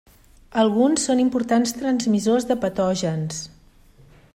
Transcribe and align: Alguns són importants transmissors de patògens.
Alguns 0.61 1.03
són 1.09 1.21
importants 1.25 1.75
transmissors 1.83 2.51
de 2.53 2.61
patògens. 2.67 3.45